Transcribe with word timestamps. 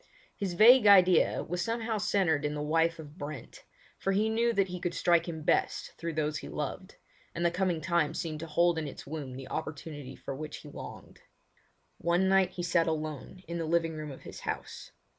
His 0.35 0.53
vague 0.55 0.87
idea 0.87 1.43
was 1.43 1.61
somehow 1.61 1.99
centred 1.99 2.43
in 2.43 2.55
the 2.55 2.61
wife 2.63 2.97
of 2.97 3.19
Brent, 3.19 3.63
for 3.99 4.13
he 4.13 4.29
knew 4.29 4.51
that 4.51 4.69
he 4.69 4.79
could 4.79 4.95
strike 4.95 5.29
him 5.29 5.43
best 5.43 5.91
through 5.99 6.13
those 6.13 6.39
he 6.39 6.49
loved, 6.49 6.95
and 7.35 7.45
the 7.45 7.51
coming 7.51 7.81
time 7.81 8.15
seemed 8.15 8.39
to 8.39 8.47
hold 8.47 8.79
in 8.79 8.87
its 8.87 9.05
womb 9.05 9.35
the 9.35 9.49
opportunity 9.49 10.15
for 10.15 10.33
which 10.35 10.57
he 10.61 10.69
longed. 10.69 11.19
One 11.99 12.27
night 12.27 12.49
he 12.53 12.63
sat 12.63 12.87
alone 12.87 13.43
in 13.47 13.59
the 13.59 13.65
living 13.65 13.93
room 13.93 14.09
of 14.09 14.23
his 14.23 14.39
house. 14.39 14.89